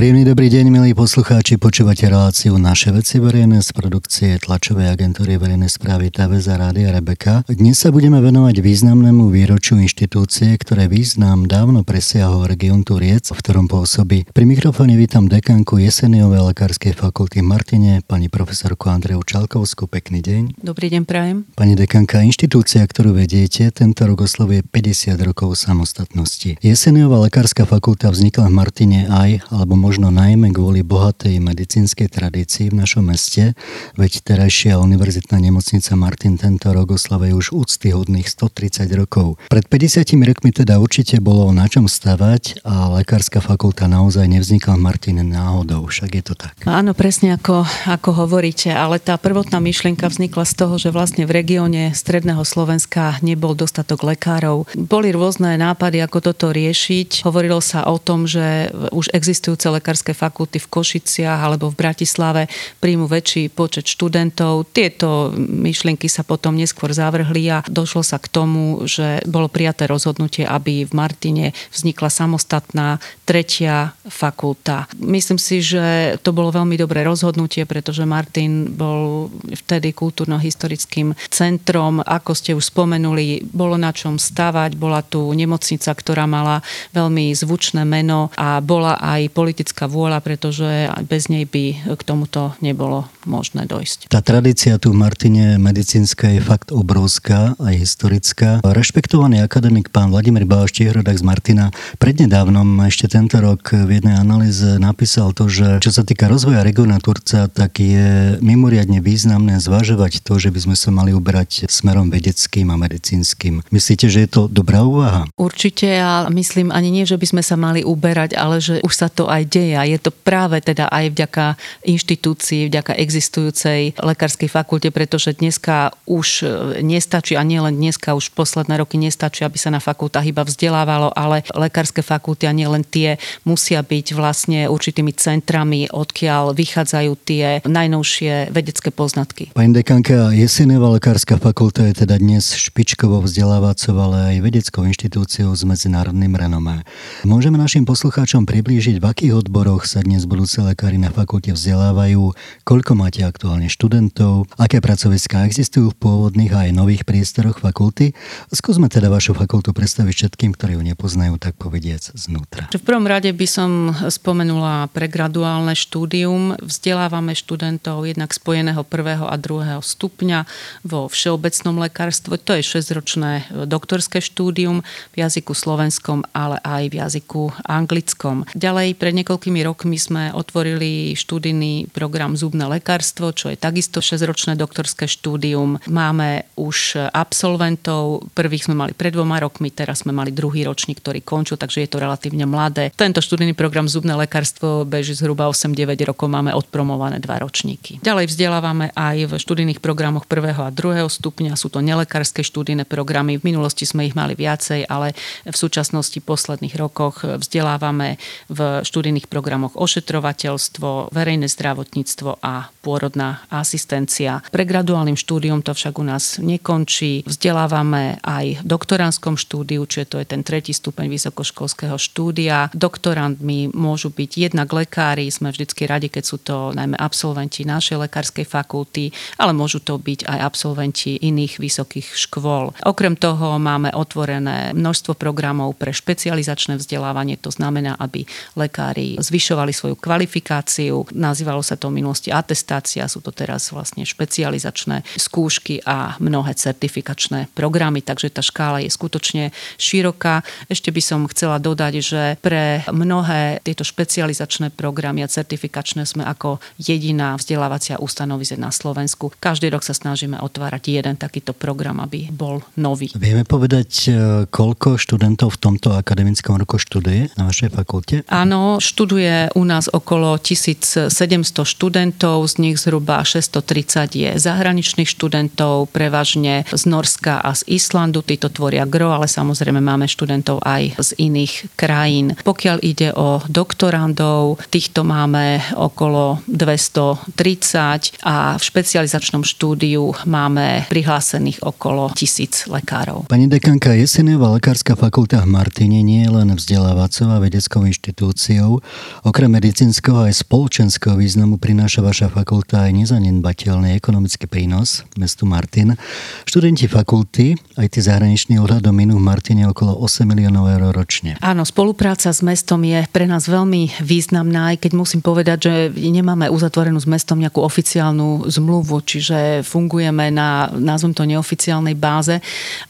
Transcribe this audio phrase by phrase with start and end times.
[0.00, 1.60] Príjemný dobrý deň, milí poslucháči.
[1.60, 6.08] Počúvate reláciu Naše veci verejné z produkcie tlačovej agentúry verejnej správy
[6.40, 7.44] za Rádia Rebeka.
[7.44, 13.68] Dnes sa budeme venovať významnému výročiu inštitúcie, ktoré význam dávno presiahol region Turiec, v ktorom
[13.68, 14.24] pôsobí.
[14.32, 19.84] Pri mikrofóne vítam dekanku Jeseniovej lekárskej fakulty Martine, pani profesorku Andreju Čalkovskú.
[19.84, 20.64] Pekný deň.
[20.64, 21.44] Dobrý deň, prajem.
[21.52, 26.56] Pani dekanka, inštitúcia, ktorú vediete, tento rok oslovuje 50 rokov samostatnosti.
[26.64, 32.78] Jeseniová lekárska fakulta vznikla v Martine aj, alebo možno najmä kvôli bohatej medicínskej tradícii v
[32.78, 33.58] našom meste,
[33.98, 39.42] veď terajšia univerzitná nemocnica Martin tento rok oslavuje už úctyhodných 130 rokov.
[39.50, 44.84] Pred 50 rokmi teda určite bolo na čom stavať a lekárska fakulta naozaj nevznikla v
[44.86, 46.54] Martine náhodou, však je to tak.
[46.70, 51.34] Áno, presne ako, ako hovoríte, ale tá prvotná myšlienka vznikla z toho, že vlastne v
[51.34, 54.70] regióne stredného Slovenska nebol dostatok lekárov.
[54.78, 57.26] Boli rôzne nápady, ako toto riešiť.
[57.26, 62.46] Hovorilo sa o tom, že už existujúce lekárskej fakulty v Košiciach alebo v Bratislave
[62.78, 64.68] príjmu väčší počet študentov.
[64.70, 70.44] Tieto myšlienky sa potom neskôr zavrhli a došlo sa k tomu, že bolo prijaté rozhodnutie,
[70.44, 73.00] aby v Martine vznikla samostatná
[73.30, 74.90] tretia fakulta.
[74.98, 82.02] Myslím si, že to bolo veľmi dobré rozhodnutie, pretože Martin bol vtedy kultúrno-historickým centrom.
[82.02, 86.58] Ako ste už spomenuli, bolo na čom stavať, bola tu nemocnica, ktorá mala
[86.90, 93.06] veľmi zvučné meno a bola aj politická vôľa, pretože bez nej by k tomuto nebolo
[93.24, 94.12] možné dojsť.
[94.12, 98.64] Tá tradícia tu Martine medicínska je fakt obrovská, aj historická.
[98.64, 104.80] Rešpektovaný akademik pán Vladimír Báš Čihrodak z Martina prednedávnom ešte tento rok v jednej analýze
[104.80, 110.40] napísal to, že čo sa týka rozvoja regiona Turca, tak je mimoriadne významné zvažovať to,
[110.40, 113.64] že by sme sa mali uberať smerom vedeckým a medicínskym.
[113.72, 115.28] Myslíte, že je to dobrá úvaha?
[115.36, 119.08] Určite a myslím ani nie, že by sme sa mali uberať, ale že už sa
[119.10, 121.44] to aj deje a je to práve teda aj vďaka
[121.84, 126.44] inštitúcii, vďaka existujúcej lekárskej fakulte, pretože dneska už e,
[126.86, 131.42] nestačí a nielen dneska, už posledné roky nestačí, aby sa na fakultách iba vzdelávalo, ale
[131.50, 138.94] lekárske fakulty a nielen tie musia byť vlastne určitými centrami, odkiaľ vychádzajú tie najnovšie vedecké
[138.94, 139.50] poznatky.
[139.50, 145.66] Pani dekanka, Jeseneva lekárska fakulta je teda dnes špičkovou vzdelávacou, ale aj vedeckou inštitúciou s
[145.66, 146.86] medzinárodným renomé.
[147.26, 152.92] Môžeme našim poslucháčom priblížiť, v akých odboroch sa dnes budúce lekári na fakulte vzdelávajú, koľko
[153.00, 158.12] máte aktuálne študentov, aké pracoviská existujú v pôvodných a aj nových priestoroch fakulty.
[158.52, 162.68] Skúsme teda vašu fakultu predstaviť všetkým, ktorí ju nepoznajú, tak povediac znútra.
[162.68, 166.60] V prvom rade by som spomenula pregraduálne štúdium.
[166.60, 170.44] Vzdelávame študentov jednak spojeného prvého a druhého stupňa
[170.84, 172.36] vo všeobecnom lekárstve.
[172.36, 174.84] To je 6-ročné doktorské štúdium
[175.16, 178.44] v jazyku slovenskom, ale aj v jazyku anglickom.
[178.52, 182.88] Ďalej pred niekoľkými rokmi sme otvorili študijný program Zubné lekárstvo,
[183.30, 185.78] čo je takisto 6-ročné doktorské štúdium.
[185.86, 191.22] Máme už absolventov, prvých sme mali pred dvoma rokmi, teraz sme mali druhý ročník, ktorý
[191.22, 192.90] končil, takže je to relatívne mladé.
[192.98, 198.02] Tento študijný program Zubné lekárstvo beží zhruba 8-9 rokov, máme odpromované dva ročníky.
[198.02, 203.38] Ďalej vzdelávame aj v študijných programoch prvého a druhého stupňa, sú to nelekárske študijné programy.
[203.38, 205.14] V minulosti sme ich mali viacej, ale
[205.46, 208.18] v súčasnosti posledných rokoch vzdelávame
[208.50, 214.40] v študijných programoch ošetrovateľstvo, verejné zdravotníctvo a pôrodná asistencia.
[214.48, 217.22] Pre graduálnym štúdium to však u nás nekončí.
[217.28, 222.72] Vzdelávame aj v doktoránskom štúdiu, čiže to je ten tretí stupeň vysokoškolského štúdia.
[222.72, 228.48] Doktorantmi môžu byť jednak lekári, sme vždycky radi, keď sú to najmä absolventi našej lekárskej
[228.48, 232.72] fakulty, ale môžu to byť aj absolventi iných vysokých škôl.
[232.88, 238.24] Okrem toho máme otvorené množstvo programov pre špecializačné vzdelávanie, to znamená, aby
[238.56, 241.04] lekári zvyšovali svoju kvalifikáciu.
[241.12, 242.69] Nazývalo sa to v minulosti atestácia,
[243.10, 249.50] sú to teraz vlastne špecializačné skúšky a mnohé certifikačné programy, takže tá škála je skutočne
[249.80, 250.46] široká.
[250.70, 256.60] Ešte by som chcela dodať, že pre mnohé tieto špecializačné programy a certifikačné sme ako
[256.78, 259.32] jediná vzdelávacia ustanovize na Slovensku.
[259.40, 263.10] Každý rok sa snažíme otvárať jeden takýto program, aby bol nový.
[263.16, 264.10] Vieme povedať, e,
[264.46, 268.14] koľko študentov v tomto akademickom roku študuje na vašej fakulte?
[268.28, 276.68] Áno, študuje u nás okolo 1700 študentov, z nich zhruba 630 je zahraničných študentov, prevažne
[276.68, 278.20] z Norska a z Islandu.
[278.20, 282.36] Títo tvoria gro, ale samozrejme máme študentov aj z iných krajín.
[282.44, 292.12] Pokiaľ ide o doktorandov, týchto máme okolo 230 a v špecializačnom štúdiu máme prihlásených okolo
[292.12, 293.24] tisíc lekárov.
[293.32, 298.84] Pani dekanka, Jeseniová lekárska fakulta v Martine nie je len vzdelávacou a vedeckou inštitúciou.
[299.24, 305.94] Okrem medicínskeho aj spoločenského významu prináša vaša fakulta aj nezanedbateľný ekonomický prínos mestu Martin.
[306.42, 311.38] Študenti fakulty, aj tí zahraniční ohľadom minú v Martine okolo 8 miliónov eur ročne.
[311.38, 316.50] Áno, spolupráca s mestom je pre nás veľmi významná, aj keď musím povedať, že nemáme
[316.50, 322.42] uzatvorenú s mestom nejakú oficiálnu zmluvu, čiže fungujeme na, nazvem to, neoficiálnej báze,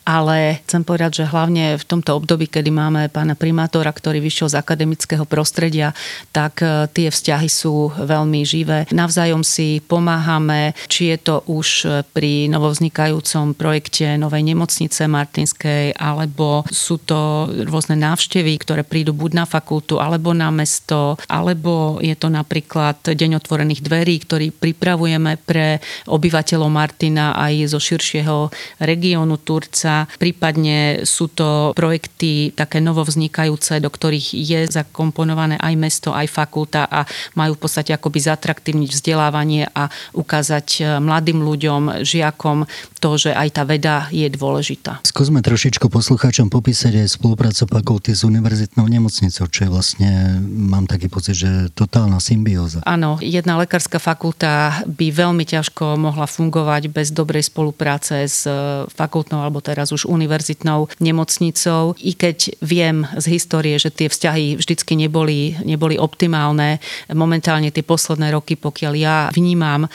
[0.08, 4.58] ale chcem povedať, že hlavne v tomto období, kedy máme pána primátora, ktorý vyšiel z
[4.62, 5.92] akademického prostredia,
[6.32, 8.88] tak e, tie vzťahy sú veľmi živé.
[8.94, 17.02] Navzájom si pomáhame, či je to už pri novovznikajúcom projekte novej nemocnice Martinskej, alebo sú
[17.02, 23.02] to rôzne návštevy, ktoré prídu buď na fakultu, alebo na mesto, alebo je to napríklad
[23.02, 28.52] Deň otvorených dverí, ktorý pripravujeme pre obyvateľov Martina aj zo širšieho
[28.84, 30.04] regiónu Turca.
[30.20, 37.08] Prípadne sú to projekty také novovznikajúce, do ktorých je zakomponované aj mesto, aj fakulta a
[37.32, 39.39] majú v podstate akoby zatraktívniť vzdelávanie
[39.72, 42.68] a ukázať e, mladým ľuďom, žiakom
[43.00, 45.00] to, že aj tá veda je dôležitá.
[45.02, 50.10] Skúsme trošičku poslucháčom popísať aj spoluprácu fakulty s univerzitnou nemocnicou, čo je vlastne,
[50.44, 52.84] mám taký pocit, že totálna symbióza.
[52.84, 59.40] Áno, jedna lekárska fakulta by veľmi ťažko mohla fungovať bez dobrej spolupráce s e, fakultnou
[59.40, 61.96] alebo teraz už univerzitnou nemocnicou.
[61.96, 68.34] I keď viem z histórie, že tie vzťahy vždycky neboli, neboli optimálne, momentálne tie posledné
[68.34, 69.86] roky, pokiaľ ja vnímam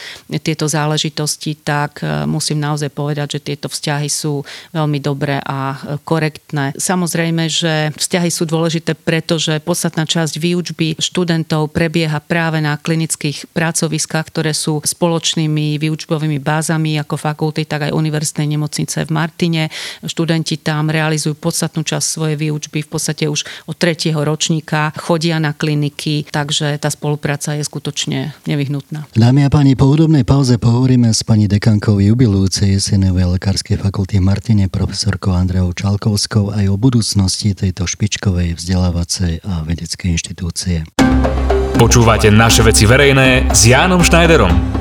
[0.41, 4.41] tieto záležitosti, tak e, musím naozaj povedať, že tieto vzťahy sú
[4.71, 6.73] veľmi dobré a korektné.
[6.75, 14.25] Samozrejme, že vzťahy sú dôležité, pretože podstatná časť výučby študentov prebieha práve na klinických pracoviskách,
[14.31, 19.63] ktoré sú spoločnými výučbovými bázami ako fakulty, tak aj univerzitnej nemocnice v Martine.
[20.03, 25.51] Študenti tam realizujú podstatnú časť svojej výučby v podstate už od tretieho ročníka, chodia na
[25.51, 29.09] kliniky, takže tá spolupráca je skutočne nevyhnutná.
[29.25, 34.69] Dámy a páni, po hudobnej pauze pohovoríme s pani dekankou jubilujúcej Jesenovej lekárskej fakulty Martine
[34.69, 40.85] profesorkou Andreou Čalkovskou aj o budúcnosti tejto špičkovej vzdelávacej a vedeckej inštitúcie.
[41.73, 44.74] Počúvate naše veci verejné s Jánom Schneiderom.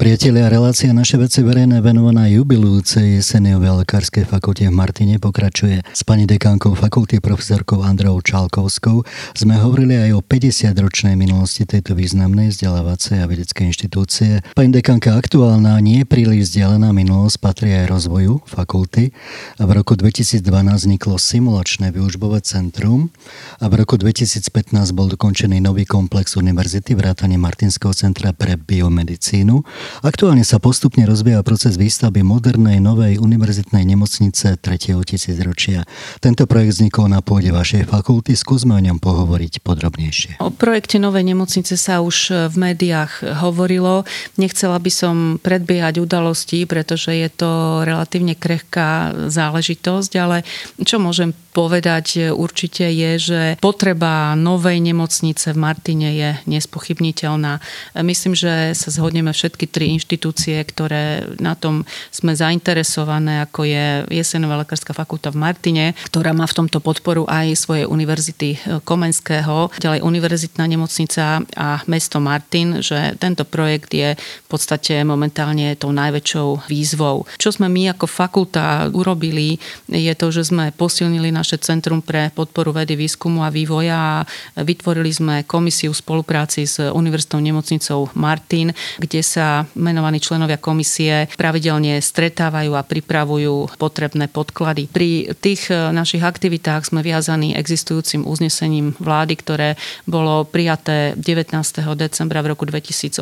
[0.00, 5.84] Priatelia, relácia naše veci verejné venovaná jubilujúcej jeseniovej lekárskej fakulte v Martine pokračuje.
[5.92, 9.04] S pani dekánkou fakulty profesorkou Andreou Čalkovskou
[9.36, 14.40] sme hovorili aj o 50-ročnej minulosti tejto významnej vzdelávacej a vedeckej inštitúcie.
[14.56, 19.12] Pani dekánka, aktuálna, nie príliš vzdialená minulosť patrí aj rozvoju fakulty.
[19.60, 20.40] A v roku 2012
[20.80, 23.12] vzniklo simulačné výučbové centrum
[23.60, 24.48] a v roku 2015
[24.96, 29.60] bol dokončený nový komplex univerzity vrátane Martinského centra pre biomedicínu
[30.00, 34.96] Aktuálne sa postupne rozbieha proces výstavby modernej novej univerzitnej nemocnice 3.
[35.04, 35.84] tisícročia.
[36.22, 38.38] Tento projekt vznikol na pôde vašej fakulty.
[38.38, 40.30] Skúsme o ňom pohovoriť podrobnejšie.
[40.40, 44.08] O projekte novej nemocnice sa už v médiách hovorilo.
[44.38, 50.46] Nechcela by som predbiehať udalosti, pretože je to relatívne krehká záležitosť, ale
[50.80, 57.58] čo môžem povedať určite je, že potreba novej nemocnice v Martine je nespochybniteľná.
[58.06, 64.60] Myslím, že sa zhodneme všetky tri inštitúcie, ktoré na tom sme zainteresované, ako je Jesenová
[64.60, 70.68] lekárska fakulta v Martine, ktorá má v tomto podporu aj svoje univerzity Komenského, ďalej univerzitná
[70.68, 77.24] nemocnica a mesto Martin, že tento projekt je v podstate momentálne tou najväčšou výzvou.
[77.40, 79.56] Čo sme my ako fakulta urobili,
[79.88, 84.26] je to, že sme posilnili naše Centrum pre podporu vedy, výskumu a vývoja a
[84.60, 91.98] vytvorili sme komisiu v spolupráci s Univerzitnou nemocnicou Martin, kde sa menovaní členovia komisie pravidelne
[91.98, 94.90] stretávajú a pripravujú potrebné podklady.
[94.90, 99.68] Pri tých e, našich aktivitách sme viazaní existujúcim uznesením vlády, ktoré
[100.06, 101.54] bolo prijaté 19.
[101.96, 103.20] decembra v roku 2018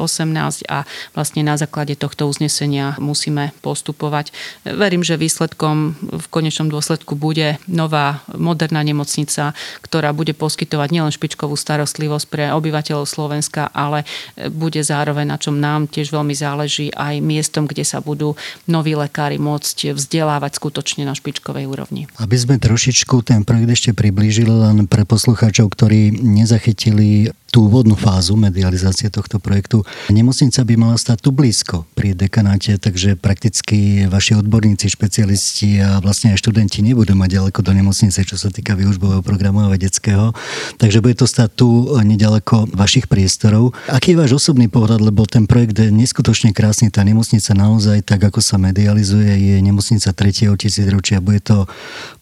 [0.69, 4.31] a vlastne na základe tohto uznesenia musíme postupovať.
[4.65, 11.57] Verím, že výsledkom v konečnom dôsledku bude nová moderná nemocnica, ktorá bude poskytovať nielen špičkovú
[11.57, 14.05] starostlivosť pre obyvateľov Slovenska, ale
[14.51, 18.35] bude zároveň, na čom nám tiež veľmi záleží, aj miestom, kde sa budú
[18.67, 22.11] noví lekári môcť vzdelávať skutočne na špičkovej úrovni.
[22.19, 28.37] Aby sme trošičku ten projekt ešte priblížili len pre poslucháčov, ktorí nezachytili tú úvodnú fázu
[28.37, 29.81] medializácie tohto projektu.
[30.13, 36.37] Nemocnica by mala stať tu blízko pri dekanáte, takže prakticky vaši odborníci, špecialisti a vlastne
[36.37, 40.37] aj študenti nebudú mať ďaleko do nemocnice, čo sa týka výužbového programu a vedeckého.
[40.77, 43.73] Takže bude to stať tu nedaleko vašich priestorov.
[43.89, 45.89] Aký je váš osobný pohľad, lebo ten projekt je
[46.19, 50.51] neskutočne krásny, tá nemocnica naozaj, tak ako sa medializuje, je nemocnica 3.
[50.59, 51.23] tisícročia.
[51.23, 51.71] Bude to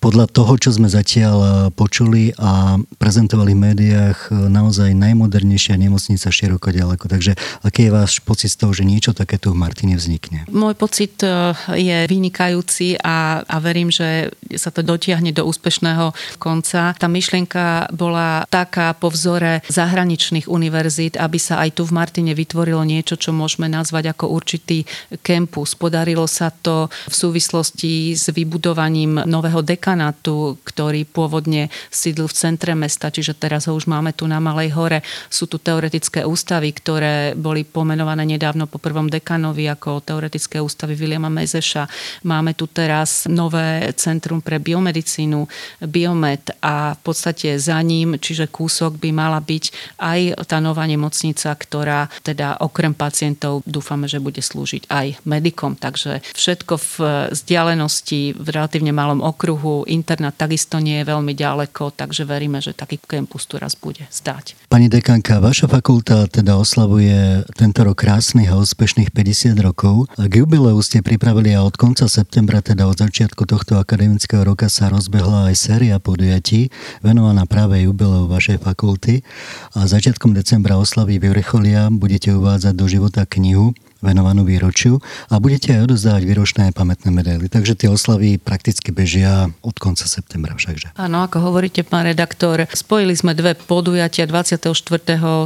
[0.04, 6.76] podľa toho, čo sme zatiaľ počuli a prezentovali v médiách, naozaj naj najmodernejšia nemocnica široko
[6.76, 7.08] ďaleko.
[7.08, 10.44] Takže aký je váš pocit z toho, že niečo také tu v Martine vznikne?
[10.52, 14.28] Môj pocit e, je vynikajúci a, a verím, že
[14.60, 16.92] sa to dotiahne do úspešného konca.
[17.00, 22.84] Tá myšlienka bola taká po vzore zahraničných univerzít, aby sa aj tu v Martine vytvorilo
[22.84, 24.82] niečo, čo môžeme nazvať ako určitý
[25.20, 25.76] kempus.
[25.76, 33.12] Podarilo sa to v súvislosti s vybudovaním nového dekanátu, ktorý pôvodne sídl v centre mesta,
[33.12, 34.98] čiže teraz ho už máme tu na Malej hore.
[35.28, 41.28] Sú tu teoretické ústavy, ktoré boli pomenované nedávno po prvom dekanovi ako teoretické ústavy Williama
[41.28, 41.86] Mezeša.
[42.24, 45.48] Máme tu teraz nové centrum pre biomedicínu,
[45.84, 51.52] Biomed a v podstate za ním, čiže kúsok by mala byť aj tá nová nemocnica,
[51.52, 55.76] ktorá teda okrem pacientov dúfame, že bude slúžiť aj medikom.
[55.76, 56.92] Takže všetko v
[57.36, 62.96] vzdialenosti, v relatívne malom okruhu, internát takisto nie je veľmi ďaleko, takže veríme, že taký
[62.96, 64.56] kempus tu raz bude stať.
[64.72, 70.06] Pani dekanka, vaša fakulta teda oslavuje tento rok krásnych a úspešných 50 rokov.
[70.16, 74.88] K jubileu ste pripravili a od konca septembra, teda od začiatku tohto akademického roka sa
[74.88, 76.70] rozbehla aj séria podujatí
[77.02, 79.26] venovaná práve jubileu vašej fakulty
[79.74, 83.65] a začiatkom decembra oslavy vyvrcholia budete uvádzať do života knihu
[84.04, 85.00] venovanú výročiu
[85.32, 87.48] a budete aj odozdávať výročné pamätné medaily.
[87.48, 90.96] Takže tie oslavy prakticky bežia od konca septembra všakže.
[90.96, 94.28] Áno, ako hovoríte, pán redaktor, spojili sme dve podujatia.
[94.28, 94.72] 24.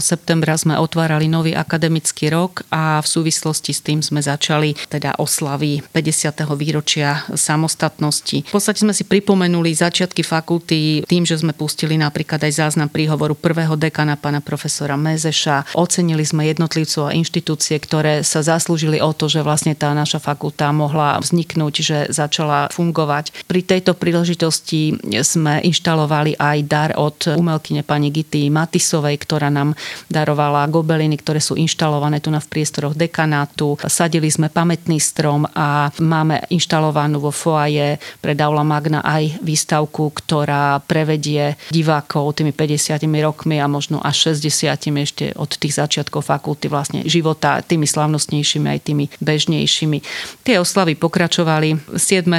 [0.02, 5.83] septembra sme otvárali nový akademický rok a v súvislosti s tým sme začali teda oslavy
[5.95, 6.42] 50.
[6.59, 8.45] výročia samostatnosti.
[8.49, 13.37] V podstate sme si pripomenuli začiatky fakulty tým, že sme pustili napríklad aj záznam príhovoru
[13.37, 15.76] prvého dekana pána profesora Mezeša.
[15.76, 20.16] Ocenili sme jednotlivcov a inštitúcie, ktoré sa sa zaslúžili o to, že vlastne tá naša
[20.16, 23.44] fakulta mohla vzniknúť, že začala fungovať.
[23.44, 29.76] Pri tejto príležitosti sme inštalovali aj dar od umelkyne pani Gity Matisovej, ktorá nám
[30.09, 33.76] darovala gobeliny, ktoré sú inštalované tu na v priestoroch dekanátu.
[33.85, 40.80] Sadili sme pamätný strom a máme inštalovanú vo foaje pre Daula Magna aj výstavku, ktorá
[40.88, 47.04] prevedie divákov tými 50 rokmi a možno až 60 ešte od tých začiatkov fakulty vlastne
[47.04, 49.99] života tými slavnostnými radostnejšími, aj tými bežnejšími.
[50.46, 51.99] Tie oslavy pokračovali.
[51.99, 52.30] 7.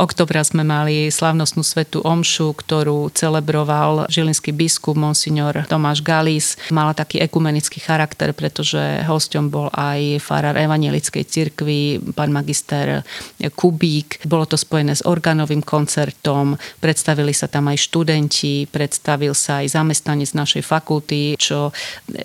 [0.00, 6.56] oktobra sme mali slavnostnú svetu Omšu, ktorú celebroval žilinský biskup Monsignor Tomáš Galis.
[6.72, 13.04] Mala taký ekumenický charakter, pretože hosťom bol aj farár evangelickej cirkvi, pán magister
[13.52, 14.24] Kubík.
[14.24, 20.32] Bolo to spojené s organovým koncertom, predstavili sa tam aj študenti, predstavil sa aj zamestnanec
[20.32, 21.76] našej fakulty, čo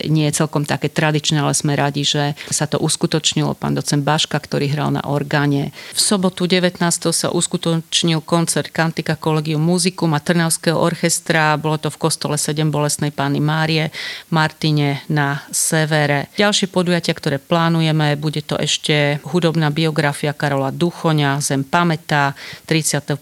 [0.07, 4.37] nie je celkom také tradičné, ale sme radi, že sa to uskutočnilo pán docent Baška,
[4.37, 5.73] ktorý hral na orgáne.
[5.97, 6.77] V sobotu 19.
[7.09, 11.57] sa uskutočnil koncert Kantika Collegium Musicum a Trnavského orchestra.
[11.57, 13.89] Bolo to v kostole 7 bolesnej pány Márie
[14.29, 16.29] Martine na severe.
[16.37, 22.37] Ďalšie podujatia, ktoré plánujeme, bude to ešte hudobná biografia Karola Duchoňa, Zem pamätá
[22.69, 23.17] 31.10.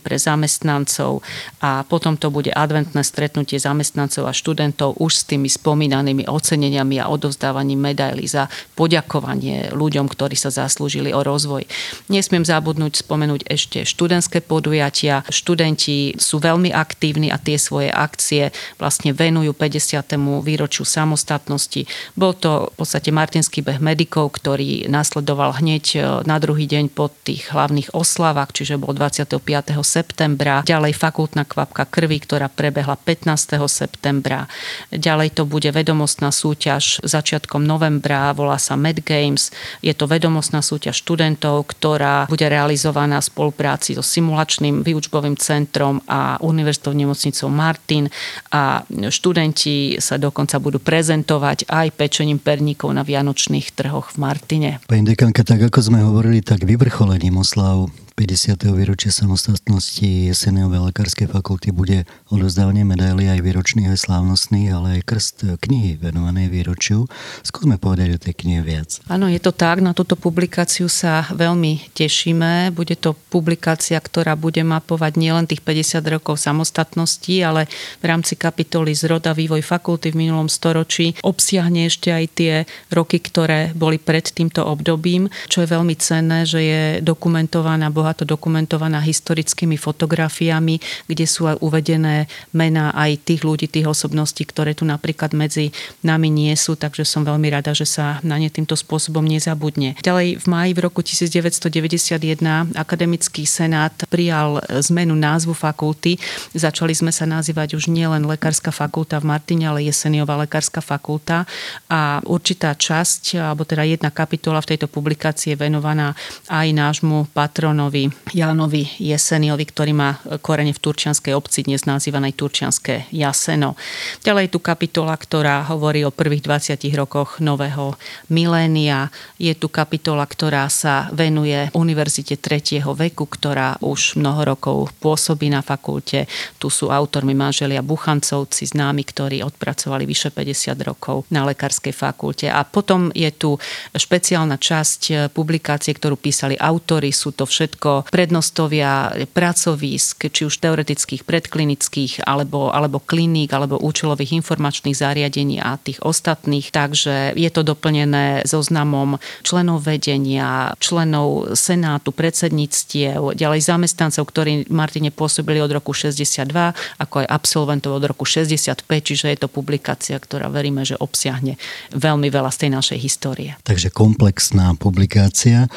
[0.00, 1.20] pre zamestnancov
[1.60, 7.10] a potom to bude adventné stretnutie zamestnancov a študentov už s tými spomínanými oceneniami a
[7.10, 8.45] odovzdávaním medailí za
[8.78, 11.66] poďakovanie ľuďom, ktorí sa zaslúžili o rozvoj.
[12.12, 15.26] Nesmiem zabudnúť spomenúť ešte študentské podujatia.
[15.28, 20.16] Študenti sú veľmi aktívni a tie svoje akcie vlastne venujú 50.
[20.44, 21.88] výročiu samostatnosti.
[22.14, 25.98] Bol to v podstate Martinský beh medikov, ktorý nasledoval hneď e,
[26.28, 29.40] na druhý deň po tých hlavných oslavách, čiže bol 25.
[29.82, 30.62] septembra.
[30.62, 33.56] Ďalej fakultná kvapka krvi, ktorá prebehla 15.
[33.66, 34.46] septembra.
[34.92, 39.48] Ďalej to bude vedomostná súťaž začiatkom novembra volá sa Med Games.
[39.80, 46.36] Je to vedomostná súťaž študentov, ktorá bude realizovaná v spolupráci so simulačným výučbovým centrom a
[46.44, 48.12] univerzitou nemocnicou Martin
[48.52, 54.70] a študenti sa dokonca budú prezentovať aj pečením perníkov na vianočných trhoch v Martine.
[54.84, 58.64] Pani dekanka, tak ako sme hovorili, tak vyvrcholením oslav 50.
[58.72, 65.36] výročia samostatnosti Jesenovej lekárskej fakulty bude odozdávanie medaily aj výročných aj slávnostných, ale aj krst
[65.60, 67.04] knihy venovanej výročiu.
[67.44, 69.04] Skúsme povedať o tej knihe viac.
[69.12, 69.84] Áno, je to tak.
[69.84, 72.72] Na túto publikáciu sa veľmi tešíme.
[72.72, 77.68] Bude to publikácia, ktorá bude mapovať nielen tých 50 rokov samostatnosti, ale
[78.00, 83.20] v rámci kapitoly zrod a vývoj fakulty v minulom storočí obsiahne ešte aj tie roky,
[83.20, 89.74] ktoré boli pred týmto obdobím, čo je veľmi cenné, že je dokumentovaná, bohato dokumentovaná historickými
[89.74, 90.78] fotografiami,
[91.10, 95.74] kde sú aj uvedené mená aj tých ľudí, tých osobností, ktoré tu napríklad medzi
[96.06, 99.98] nami nie sú, takže som veľmi rada, že sa na ne týmto spôsobom nezabudne.
[100.06, 106.22] Ďalej v máji v roku 1991 akademický senát prijal zmenu názvu fakulty.
[106.54, 111.48] Začali sme sa nazývať už nielen Lekárska fakulta v Martine, ale Jeseniová lekárska fakulta
[111.88, 116.12] a určitá časť, alebo teda jedna kapitola v tejto publikácii je venovaná
[116.52, 117.95] aj nášmu patronovi
[118.36, 123.72] Jánovi Jeseniovi, ktorý má korene v Turčianskej obci, dnes nazývanej Turčianské Jaseno.
[124.20, 127.96] Ďalej je tu kapitola, ktorá hovorí o prvých 20 rokoch nového
[128.28, 129.08] milénia.
[129.40, 132.84] Je tu kapitola, ktorá sa venuje Univerzite 3.
[132.84, 136.28] veku, ktorá už mnoho rokov pôsobí na fakulte.
[136.60, 142.52] Tu sú autormi manželia Buchancovci, známi, ktorí odpracovali vyše 50 rokov na lekárskej fakulte.
[142.52, 143.56] A potom je tu
[143.96, 147.08] špeciálna časť publikácie, ktorú písali autory.
[147.14, 154.96] Sú to všetko prednostovia pracovísk, či už teoretických, predklinických, alebo, alebo kliník, alebo účelových informačných
[154.96, 156.70] zariadení a tých ostatných.
[156.70, 165.62] Takže je to doplnené zoznamom členov vedenia, členov senátu, predsedníctiev, ďalej zamestnancov, ktorí Martine pôsobili
[165.62, 166.50] od roku 62,
[166.98, 171.56] ako aj absolventov od roku 65, čiže je to publikácia, ktorá veríme, že obsiahne
[171.94, 173.50] veľmi veľa z tej našej histórie.
[173.62, 175.68] Takže komplexná publikácia.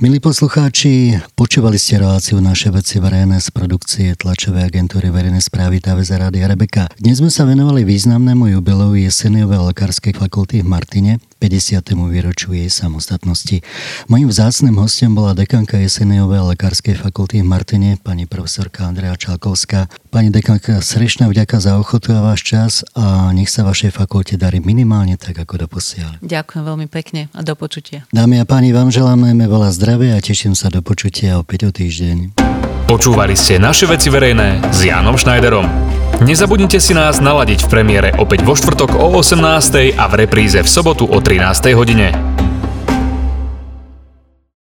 [0.00, 1.18] Milí poslucháči,
[1.56, 6.92] počúvali ste reláciu Naše veci verejné z produkcie tlačovej agentúry verejnej správy TVZ Rádia Rebeka.
[7.00, 11.94] Dnes sme sa venovali významnému jubileu Jeseniovej lekárskej fakulty v Martine, 50.
[12.08, 13.60] výročiu jej samostatnosti.
[14.08, 19.92] Mojím vzácným hostom bola dekanka Jeseniovej lekárskej fakulty v Martine, pani profesorka Andrea Čalkovská.
[20.08, 24.64] Pani dekanka, srdečná vďaka za ochotu a váš čas a nech sa vašej fakulte darí
[24.64, 26.24] minimálne tak, ako doposiaľ.
[26.24, 28.08] Ďakujem veľmi pekne a do počutia.
[28.10, 31.70] Dámy a páni, vám želám najmä veľa zdravia a teším sa do počutia opäť o
[31.70, 32.32] týždeň.
[32.86, 35.85] Počúvali ste naše veci verejné s Jánom Schneiderom.
[36.22, 40.68] Nezabudnite si nás naladiť v premiére opäť vo štvrtok o 18.00 a v repríze v
[40.68, 42.08] sobotu o 13.00 hodine.